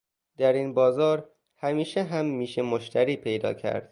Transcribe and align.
در 0.37 0.53
این 0.53 0.73
بازار 0.73 1.29
همیشه 1.57 2.03
هم 2.03 2.25
میشه 2.25 2.61
مشتری 2.61 3.15
پیدا 3.15 3.53
کرد 3.53 3.89